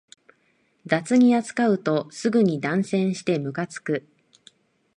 [0.87, 4.07] 雑に扱うとすぐに断線してムカつく